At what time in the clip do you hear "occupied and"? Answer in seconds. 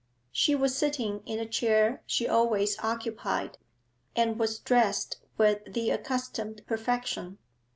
2.79-4.39